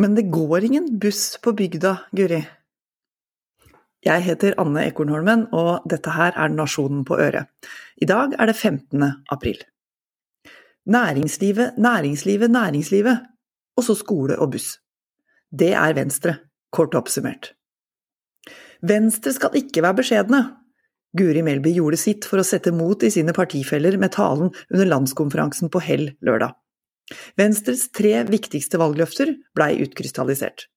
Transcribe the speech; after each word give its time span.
Men 0.00 0.14
det 0.16 0.30
går 0.32 0.64
ingen 0.64 0.86
buss 0.98 1.36
på 1.42 1.52
bygda, 1.52 1.96
Guri. 2.16 2.40
Jeg 4.00 4.24
heter 4.24 4.54
Anne 4.60 4.86
Ekornholmen, 4.88 5.42
og 5.52 5.84
dette 5.92 6.14
her 6.14 6.32
er 6.40 6.52
Nasjonen 6.54 7.02
på 7.04 7.18
øret. 7.20 7.50
I 8.00 8.08
dag 8.08 8.32
er 8.38 8.48
det 8.48 8.56
15. 8.56 9.02
april. 9.28 9.58
Næringslivet, 10.88 11.76
næringslivet, 11.76 12.50
næringslivet. 12.50 13.26
Og 13.76 13.84
så 13.84 13.94
skole 13.94 14.38
og 14.38 14.54
buss. 14.54 14.78
Det 15.52 15.74
er 15.74 15.92
Venstre, 15.94 16.36
kort 16.72 16.96
oppsummert. 16.96 17.52
Venstre 18.80 19.34
skal 19.36 19.60
ikke 19.60 19.84
være 19.84 20.00
beskjedne. 20.00 20.40
Guri 21.16 21.42
Melby 21.44 21.74
gjorde 21.76 22.00
sitt 22.00 22.24
for 22.24 22.40
å 22.40 22.46
sette 22.46 22.72
mot 22.72 23.02
i 23.04 23.12
sine 23.12 23.34
partifeller 23.36 23.98
med 24.00 24.14
talen 24.16 24.54
under 24.70 24.88
landskonferansen 24.88 25.68
på 25.68 25.82
Hell 25.84 26.08
lørdag. 26.24 26.56
Venstres 27.38 27.88
tre 27.94 28.20
viktigste 28.28 28.78
valgløfter 28.80 29.34
blei 29.56 29.74
utkrystallisert. 29.84 30.68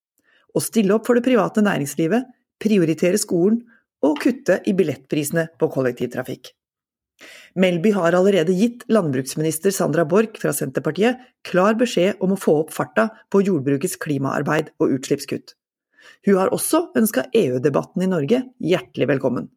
Å 0.53 0.61
stille 0.61 0.95
opp 0.95 1.07
for 1.07 1.17
det 1.17 1.25
private 1.25 1.63
næringslivet, 1.65 2.25
prioritere 2.61 3.19
skolen 3.21 3.63
og 4.03 4.19
kutte 4.21 4.59
i 4.67 4.73
billettprisene 4.77 5.47
på 5.59 5.69
kollektivtrafikk. 5.73 6.51
Melby 7.55 7.91
har 7.93 8.15
allerede 8.17 8.55
gitt 8.57 8.83
landbruksminister 8.91 9.71
Sandra 9.71 10.05
Borch 10.09 10.39
fra 10.41 10.51
Senterpartiet 10.55 11.21
klar 11.45 11.77
beskjed 11.79 12.21
om 12.25 12.33
å 12.33 12.39
få 12.39 12.57
opp 12.63 12.73
farta 12.73 13.09
på 13.31 13.43
jordbrukets 13.45 13.99
klimaarbeid 14.01 14.73
og 14.81 14.95
utslippskutt. 14.97 15.53
Hun 16.27 16.39
har 16.39 16.51
også 16.55 16.87
ønska 16.99 17.27
EU-debatten 17.37 18.03
i 18.03 18.09
Norge 18.11 18.41
hjertelig 18.59 19.07
velkommen. 19.13 19.47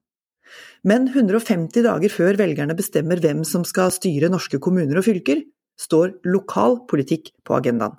Men 0.87 1.09
150 1.11 1.83
dager 1.89 2.13
før 2.13 2.39
velgerne 2.39 2.77
bestemmer 2.79 3.19
hvem 3.23 3.43
som 3.49 3.65
skal 3.67 3.91
styre 3.95 4.31
norske 4.31 4.61
kommuner 4.63 5.01
og 5.01 5.07
fylker, 5.09 5.43
står 5.81 6.19
lokal 6.29 6.83
politikk 6.91 7.33
på 7.45 7.57
agendaen. 7.59 7.97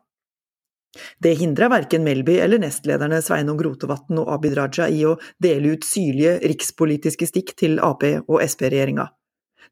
Det 1.21 1.35
hindra 1.37 1.67
verken 1.69 2.05
Melby 2.05 2.37
eller 2.41 2.61
nestlederne 2.61 3.19
Sveinung 3.21 3.59
Rotevatn 3.61 4.17
og 4.21 4.31
Abid 4.33 4.55
Raja 4.57 4.87
i 4.89 5.03
å 5.05 5.17
dele 5.43 5.75
ut 5.75 5.85
syrlige 5.85 6.37
rikspolitiske 6.41 7.27
stikk 7.29 7.53
til 7.59 7.77
Ap- 7.83 8.05
og 8.07 8.41
Sp-regjeringa. 8.41 9.09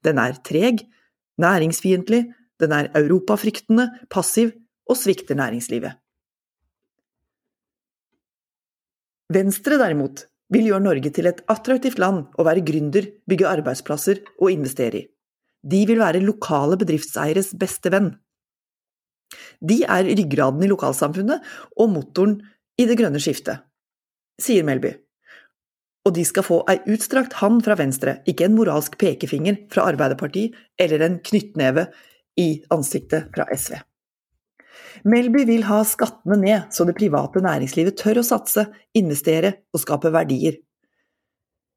Den 0.05 0.19
er 0.21 0.37
treg, 0.45 0.83
næringsfiendtlig, 1.41 2.27
den 2.61 2.75
er 2.75 2.91
europafryktende, 2.95 3.89
passiv 4.09 4.53
og 4.89 4.99
svikter 4.99 5.39
næringslivet. 5.39 5.97
Venstre 9.33 9.79
derimot 9.81 10.27
vil 10.53 10.69
gjøre 10.69 10.85
Norge 10.85 11.09
til 11.09 11.25
et 11.25 11.41
attraktivt 11.49 11.97
land 11.97 12.27
å 12.37 12.45
være 12.45 12.61
gründer, 12.65 13.07
bygge 13.25 13.49
arbeidsplasser 13.49 14.21
og 14.37 14.51
investere 14.53 15.01
i. 15.01 15.07
De 15.65 15.81
vil 15.89 16.01
være 16.01 16.23
lokale 16.23 16.77
bedriftseieres 16.81 17.53
beste 17.57 17.91
venn. 17.93 18.11
De 19.59 19.81
er 19.83 20.05
ryggraden 20.05 20.63
i 20.63 20.69
lokalsamfunnet 20.69 21.55
og 21.81 21.89
motoren 21.91 22.37
i 22.79 22.85
det 22.87 22.97
grønne 22.99 23.21
skiftet, 23.23 23.63
sier 24.41 24.65
Melby. 24.67 24.93
Og 26.05 26.13
de 26.13 26.25
skal 26.27 26.45
få 26.45 26.59
ei 26.69 26.77
utstrakt 26.93 27.39
hand 27.39 27.63
fra 27.65 27.77
Venstre, 27.79 28.19
ikke 28.29 28.45
en 28.45 28.57
moralsk 28.57 28.97
pekefinger 29.01 29.63
fra 29.73 29.87
Arbeiderpartiet 29.89 30.53
eller 30.77 31.01
en 31.01 31.17
knyttneve 31.25 31.87
i 32.37 32.49
ansiktet 32.73 33.31
fra 33.33 33.47
SV. 33.49 33.79
Melby 35.05 35.45
vil 35.47 35.65
ha 35.67 35.81
skattene 35.87 36.37
ned, 36.39 36.69
så 36.71 36.85
det 36.85 36.97
private 36.97 37.41
næringslivet 37.43 37.97
tør 37.99 38.21
å 38.21 38.27
satse, 38.27 38.67
investere 38.97 39.55
og 39.73 39.81
skape 39.81 40.11
verdier. 40.13 40.59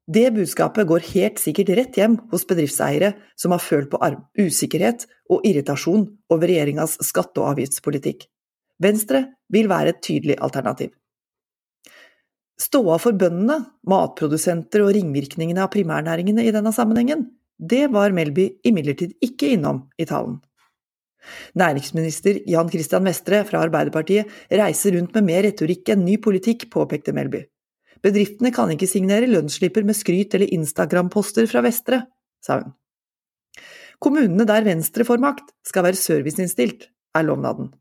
Det 0.09 0.31
budskapet 0.33 0.87
går 0.89 1.03
helt 1.11 1.37
sikkert 1.37 1.69
rett 1.77 1.97
hjem 1.99 2.15
hos 2.31 2.47
bedriftseiere 2.49 3.11
som 3.37 3.53
har 3.53 3.61
følt 3.61 3.91
på 3.91 3.99
usikkerhet 4.41 5.05
og 5.29 5.45
irritasjon 5.45 6.07
over 6.33 6.49
regjeringas 6.49 6.97
skatte- 7.05 7.43
og 7.43 7.51
avgiftspolitikk. 7.51 8.25
Venstre 8.81 9.27
vil 9.53 9.69
være 9.69 9.93
et 9.93 10.01
tydelig 10.01 10.39
alternativ. 10.41 10.95
Ståa 12.59 12.97
for 12.99 13.13
bøndene, 13.13 13.59
matprodusenter 13.87 14.81
og 14.83 14.95
ringvirkningene 14.97 15.61
av 15.63 15.69
primærnæringene 15.75 16.43
i 16.43 16.55
denne 16.55 16.73
sammenhengen, 16.75 17.27
det 17.59 17.91
var 17.93 18.15
Melby 18.15 18.49
imidlertid 18.65 19.13
ikke 19.21 19.53
innom 19.53 19.85
i 19.99 20.07
talen. 20.09 20.39
Næringsminister 21.59 22.41
Jan 22.49 22.69
Christian 22.71 23.05
Vestre 23.05 23.43
fra 23.45 23.61
Arbeiderpartiet 23.67 24.31
reiser 24.49 24.95
rundt 24.95 25.13
med 25.13 25.27
mer 25.27 25.43
retorikk 25.45 25.93
enn 25.93 26.05
ny 26.07 26.17
politikk, 26.23 26.69
påpekte 26.71 27.13
Melby. 27.13 27.43
Bedriftene 28.05 28.51
kan 28.55 28.71
ikke 28.71 28.87
signere 28.87 29.27
lønnsslipper 29.27 29.83
med 29.87 29.97
skryt 29.97 30.35
eller 30.37 30.51
Instagram-poster 30.55 31.49
fra 31.51 31.63
Vestre, 31.65 32.03
sa 32.43 32.61
hun. 32.61 32.73
Kommunene 33.99 34.45
der 34.47 34.63
Venstre 34.63 35.03
får 35.03 35.19
makt, 35.19 35.49
skal 35.67 35.83
være 35.83 35.99
serviceinnstilt, 35.99 36.87
er 37.17 37.25
lovnaden. 37.27 37.73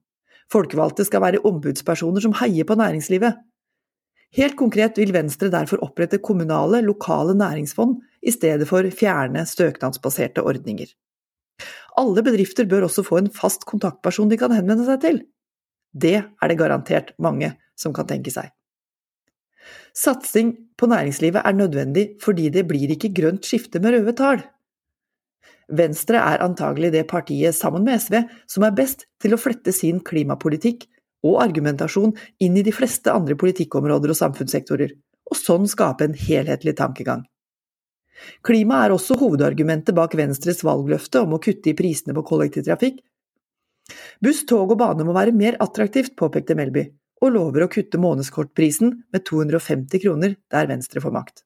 Folkevalgte 0.51 1.05
skal 1.07 1.23
være 1.23 1.45
ombudspersoner 1.47 2.25
som 2.25 2.35
heier 2.41 2.67
på 2.67 2.75
næringslivet. 2.81 3.37
Helt 4.37 4.59
konkret 4.59 4.99
vil 4.99 5.15
Venstre 5.15 5.49
derfor 5.53 5.81
opprette 5.85 6.19
kommunale, 6.19 6.83
lokale 6.85 7.37
næringsfond 7.39 8.01
i 8.23 8.35
stedet 8.35 8.67
for 8.69 8.85
fjerne 8.91 9.47
støknadsbaserte 9.47 10.43
ordninger. 10.43 10.91
Alle 11.99 12.23
bedrifter 12.23 12.67
bør 12.69 12.89
også 12.89 13.07
få 13.07 13.23
en 13.23 13.33
fast 13.35 13.65
kontaktperson 13.69 14.31
de 14.31 14.39
kan 14.41 14.53
henvende 14.55 14.87
seg 14.89 15.01
til. 15.05 15.23
Det 15.95 16.17
er 16.19 16.51
det 16.51 16.59
garantert 16.59 17.15
mange 17.19 17.55
som 17.79 17.95
kan 17.97 18.07
tenke 18.11 18.35
seg. 18.35 18.51
Satsing 19.97 20.55
på 20.79 20.87
næringslivet 20.91 21.43
er 21.45 21.57
nødvendig 21.57 22.05
fordi 22.23 22.49
det 22.55 22.67
blir 22.69 22.93
ikke 22.95 23.11
grønt 23.15 23.49
skifte 23.49 23.83
med 23.83 23.97
røde 23.97 24.15
tall. 24.19 24.45
Venstre 25.69 26.21
er 26.23 26.41
antagelig 26.45 26.93
det 26.95 27.07
partiet, 27.11 27.55
sammen 27.55 27.85
med 27.85 28.01
SV, 28.01 28.23
som 28.49 28.65
er 28.65 28.77
best 28.77 29.05
til 29.21 29.35
å 29.35 29.41
flette 29.41 29.75
sin 29.75 30.01
klimapolitikk 30.01 30.87
og 31.27 31.43
argumentasjon 31.43 32.15
inn 32.41 32.57
i 32.57 32.65
de 32.65 32.73
fleste 32.73 33.13
andre 33.13 33.37
politikkområder 33.37 34.15
og 34.15 34.21
samfunnssektorer, 34.21 34.95
og 35.29 35.37
sånn 35.37 35.69
skape 35.69 36.07
en 36.07 36.17
helhetlig 36.17 36.77
tankegang. 36.79 37.27
Klima 38.43 38.81
er 38.85 38.95
også 38.95 39.19
hovedargumentet 39.21 39.95
bak 39.95 40.17
Venstres 40.19 40.65
valgløfte 40.67 41.21
om 41.23 41.37
å 41.37 41.43
kutte 41.43 41.71
i 41.71 41.77
prisene 41.79 42.17
på 42.17 42.25
kollektivtrafikk. 42.33 43.03
Buss, 44.25 44.43
tog 44.49 44.73
og 44.73 44.81
bane 44.81 45.05
må 45.07 45.15
være 45.17 45.37
mer 45.37 45.59
attraktivt, 45.63 46.17
påpekte 46.19 46.57
Melby, 46.59 46.89
og 47.23 47.35
lover 47.35 47.65
å 47.65 47.71
kutte 47.73 48.01
månedskortprisen 48.01 48.95
med 49.13 49.25
250 49.27 50.03
kroner 50.05 50.37
der 50.53 50.71
Venstre 50.71 51.03
får 51.03 51.15
makt. 51.15 51.45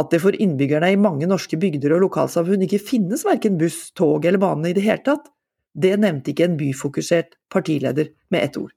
At 0.00 0.10
det 0.12 0.22
for 0.22 0.36
innbyggerne 0.36 0.92
i 0.94 1.00
mange 1.00 1.28
norske 1.28 1.58
bygder 1.60 1.96
og 1.96 2.06
lokalsamfunn 2.06 2.64
ikke 2.64 2.80
finnes 2.80 3.26
verken 3.26 3.58
buss, 3.60 3.90
tog 3.92 4.24
eller 4.24 4.40
bane 4.40 4.70
i 4.70 4.76
det 4.76 4.86
hele 4.86 5.04
tatt, 5.04 5.28
det 5.76 5.92
nevnte 6.00 6.32
ikke 6.32 6.46
en 6.48 6.56
byfokusert 6.56 7.36
partileder 7.52 8.14
med 8.32 8.46
ett 8.46 8.56
ord. 8.56 8.72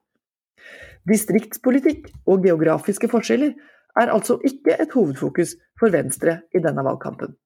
Distriktspolitikk 1.07 2.09
og 2.27 2.43
geografiske 2.43 3.07
forskjeller 3.11 3.53
er 3.99 4.11
altså 4.11 4.37
ikke 4.45 4.75
et 4.75 4.91
hovedfokus 4.93 5.55
for 5.79 5.93
Venstre 5.95 6.41
i 6.55 6.61
denne 6.63 6.83
valgkampen. 6.85 7.37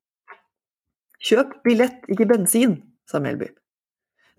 Kjøp 1.23 1.59
billett, 1.63 2.01
ikke 2.11 2.27
bensin, 2.27 2.79
sa 3.07 3.21
Melby. 3.23 3.47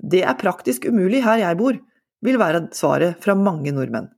Det 0.03 0.25
er 0.27 0.37
praktisk 0.37 0.89
umulig 0.91 1.23
her 1.25 1.39
jeg 1.41 1.61
bor, 1.61 1.79
vil 2.25 2.41
være 2.41 2.69
svaret 2.77 3.21
fra 3.23 3.37
mange 3.39 3.73
nordmenn. 3.75 4.09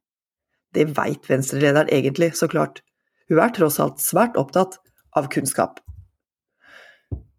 Det 0.75 0.89
veit 0.97 1.27
Venstre-lederen 1.31 1.91
egentlig, 1.93 2.33
så 2.37 2.49
klart. 2.51 2.83
Hun 3.31 3.41
er 3.43 3.53
tross 3.55 3.81
alt 3.83 4.03
svært 4.03 4.37
opptatt 4.39 4.79
av 5.17 5.29
kunnskap. 5.33 5.81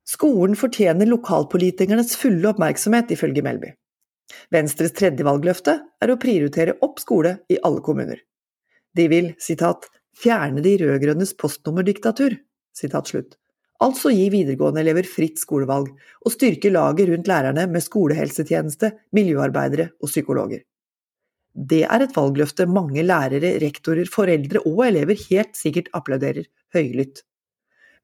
Skolen 0.07 0.56
fortjener 0.56 1.09
lokalpolitikernes 1.09 2.16
fulle 2.19 2.47
oppmerksomhet, 2.51 3.11
ifølge 3.11 3.44
Melby. 3.44 3.73
Venstres 4.51 4.95
tredje 4.95 5.23
valgløfte 5.27 5.77
er 6.03 6.11
å 6.11 6.19
prioritere 6.19 6.77
opp 6.83 7.01
skole 7.03 7.38
i 7.51 7.59
alle 7.67 7.83
kommuner. 7.83 8.19
De 8.95 9.07
vil, 9.11 9.33
sitat, 9.39 9.88
fjerne 10.17 10.63
de 10.63 10.77
rød-grønnes 10.81 11.35
postnummerdiktatur, 11.39 12.38
sitat 12.75 13.11
slutt. 13.11 13.35
Altså 13.83 14.09
gi 14.09 14.25
videregående 14.33 14.81
elever 14.81 15.05
fritt 15.05 15.38
skolevalg, 15.38 15.91
og 16.25 16.33
styrke 16.33 16.71
laget 16.73 17.11
rundt 17.11 17.27
lærerne 17.29 17.67
med 17.69 17.83
skolehelsetjeneste, 17.85 18.89
miljøarbeidere 19.13 19.91
og 20.01 20.09
psykologer. 20.09 20.63
Det 21.57 21.83
er 21.85 22.06
et 22.06 22.13
valgløfte 22.13 22.65
mange 22.69 23.06
lærere, 23.06 23.56
rektorer, 23.62 24.09
foreldre 24.09 24.63
og 24.65 24.83
elever 24.88 25.18
helt 25.29 25.57
sikkert 25.57 25.91
applauderer 25.97 26.50
høylytt. 26.74 27.21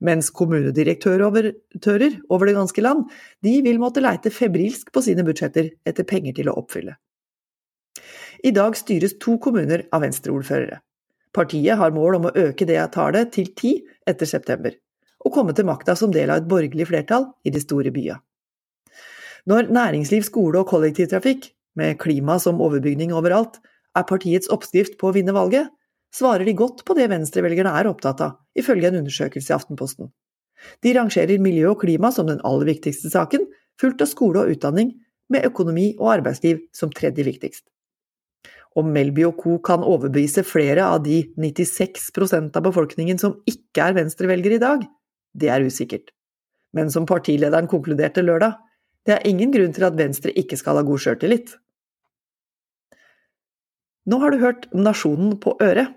Mens 0.04 0.30
kommunedirektører 0.36 1.24
over 1.26 2.46
det 2.46 2.56
ganske 2.58 2.82
land, 2.82 3.06
de 3.42 3.60
vil 3.66 3.82
måtte 3.82 4.02
leite 4.04 4.34
febrilsk 4.34 4.92
på 4.94 5.02
sine 5.06 5.26
budsjetter 5.26 5.72
etter 5.90 6.06
penger 6.06 6.38
til 6.38 6.50
å 6.50 6.58
oppfylle. 6.62 6.98
I 8.44 8.52
dag 8.52 8.76
styres 8.78 9.18
to 9.22 9.38
kommuner 9.42 9.88
av 9.94 10.04
venstreordførere. 10.04 10.82
Partiet 11.34 11.80
har 11.80 11.94
mål 11.96 12.20
om 12.20 12.30
å 12.30 12.36
øke 12.38 12.68
det 12.70 12.82
tallet 12.94 13.32
til 13.34 13.54
ti 13.58 13.78
etter 14.10 14.30
september 14.30 14.76
og 15.24 15.34
komme 15.34 15.56
til 15.56 15.68
makta 15.68 15.96
som 16.00 16.12
del 16.14 16.32
av 16.32 16.42
et 16.42 16.50
borgerlig 16.50 16.88
flertall 16.90 17.30
i 17.44 17.54
de 17.54 17.62
store 17.64 17.92
byene. 17.96 18.20
Når 19.50 19.68
næringsliv, 19.76 20.24
skole 20.24 20.62
og 20.62 20.70
kollektivtrafikk, 20.70 21.50
med 21.76 21.98
klima 22.00 22.38
som 22.40 22.62
overbygning 22.64 23.12
overalt, 23.16 23.58
er 23.98 24.06
partiets 24.08 24.50
oppskrift 24.54 24.96
på 25.00 25.10
å 25.10 25.16
vinne 25.16 25.34
valget, 25.36 25.68
svarer 26.14 26.46
de 26.46 26.54
godt 26.56 26.84
på 26.88 26.96
det 26.98 27.10
venstrevelgerne 27.12 27.74
er 27.80 27.90
opptatt 27.90 28.22
av, 28.24 28.38
ifølge 28.56 28.90
en 28.90 29.02
undersøkelse 29.02 29.52
i 29.52 29.56
Aftenposten. 29.58 30.12
De 30.86 30.94
rangerer 30.96 31.42
miljø 31.44 31.74
og 31.74 31.82
klima 31.84 32.14
som 32.14 32.30
den 32.30 32.42
aller 32.48 32.70
viktigste 32.70 33.12
saken, 33.12 33.46
fulgt 33.82 34.04
av 34.06 34.12
skole 34.12 34.44
og 34.44 34.54
utdanning, 34.54 34.94
med 35.34 35.48
økonomi 35.48 35.94
og 35.98 36.12
arbeidsliv 36.20 36.62
som 36.76 36.92
tredje 36.94 37.26
viktigst. 37.26 37.66
Om 38.78 38.90
Melby 38.94 39.26
og 39.28 39.38
co. 39.42 39.58
kan 39.62 39.84
overbevise 39.86 40.44
flere 40.46 40.86
av 40.86 41.04
de 41.06 41.24
96% 41.38 42.56
av 42.58 42.66
befolkningen 42.66 43.20
som 43.22 43.36
ikke 43.50 43.90
er 43.90 43.98
venstrevelgere 43.98 44.58
i 44.58 44.64
dag, 44.64 44.86
det 45.34 45.50
er 45.50 45.66
usikkert. 45.66 46.14
Men 46.74 46.90
som 46.94 47.06
partilederen 47.10 47.68
konkluderte 47.70 48.24
lørdag, 48.26 48.56
det 49.06 49.18
er 49.18 49.28
ingen 49.28 49.52
grunn 49.52 49.74
til 49.76 49.86
at 49.86 49.98
Venstre 50.00 50.32
ikke 50.40 50.58
skal 50.58 50.80
ha 50.80 50.86
god 50.88 51.02
sjøltillit. 51.04 51.58
Nå 54.10 54.20
har 54.20 54.32
du 54.32 54.40
hørt 54.42 54.70
Nasjonen 54.76 55.38
på 55.40 55.58
øret. 55.64 55.92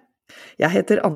Jeg 0.59 0.71
heter 0.75 1.03
Anne 1.07 1.15